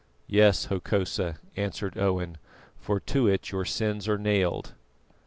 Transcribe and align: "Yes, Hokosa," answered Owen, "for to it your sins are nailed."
"Yes, 0.25 0.65
Hokosa," 0.65 1.37
answered 1.55 1.95
Owen, 1.95 2.39
"for 2.79 2.99
to 3.01 3.27
it 3.27 3.51
your 3.51 3.65
sins 3.65 4.07
are 4.07 4.17
nailed." 4.17 4.73